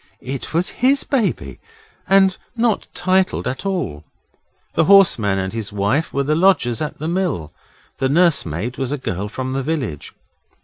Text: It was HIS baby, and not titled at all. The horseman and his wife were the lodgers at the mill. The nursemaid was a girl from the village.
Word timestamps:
It 0.23 0.51
was 0.51 0.71
HIS 0.81 1.03
baby, 1.03 1.59
and 2.09 2.35
not 2.55 2.87
titled 2.95 3.45
at 3.47 3.67
all. 3.67 4.03
The 4.73 4.85
horseman 4.85 5.37
and 5.37 5.53
his 5.53 5.71
wife 5.71 6.11
were 6.11 6.23
the 6.23 6.33
lodgers 6.33 6.81
at 6.81 6.97
the 6.97 7.07
mill. 7.07 7.51
The 7.99 8.09
nursemaid 8.09 8.77
was 8.77 8.91
a 8.91 8.97
girl 8.97 9.29
from 9.29 9.51
the 9.51 9.61
village. 9.61 10.11